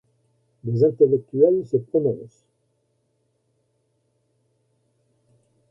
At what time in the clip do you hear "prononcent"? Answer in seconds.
1.77-2.47